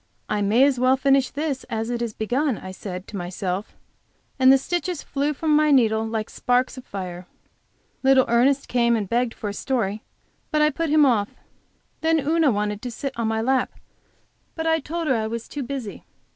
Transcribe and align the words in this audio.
"I 0.27 0.41
may 0.41 0.63
as 0.63 0.79
well 0.79 0.97
finish 0.97 1.29
this 1.29 1.63
as 1.65 1.91
it 1.91 2.01
is 2.01 2.15
begun," 2.15 2.57
I 2.57 2.71
said 2.71 3.07
to 3.09 3.15
myself, 3.15 3.75
and 4.39 4.51
the 4.51 4.57
stitches 4.57 5.03
flew 5.03 5.31
from 5.31 5.55
my 5.55 5.69
needle 5.69 6.03
like 6.03 6.27
sparks 6.31 6.75
of 6.75 6.85
fire. 6.87 7.27
Little 8.01 8.25
Ernest 8.27 8.67
came 8.67 8.95
and 8.95 9.07
begged 9.07 9.35
for 9.35 9.47
a 9.49 9.53
story, 9.53 10.01
but 10.49 10.59
I 10.59 10.71
put 10.71 10.89
him 10.89 11.05
off. 11.05 11.29
Then 11.99 12.17
Una 12.19 12.49
wanted 12.49 12.81
to 12.81 12.89
sit 12.89 13.13
in 13.15 13.27
my 13.27 13.41
lap, 13.41 13.73
but 14.55 14.65
I 14.65 14.79
told 14.79 15.05
her 15.05 15.13
I 15.13 15.27
was 15.27 15.47
too 15.47 15.61
busy. 15.61 16.03